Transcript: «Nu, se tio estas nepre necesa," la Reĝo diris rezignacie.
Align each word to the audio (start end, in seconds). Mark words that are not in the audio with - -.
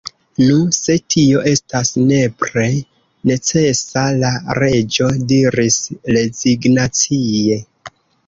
«Nu, 0.45 0.53
se 0.75 0.93
tio 1.15 1.41
estas 1.49 1.91
nepre 2.11 2.63
necesa," 3.33 4.07
la 4.23 4.31
Reĝo 4.61 5.11
diris 5.33 5.79
rezignacie. 6.17 7.59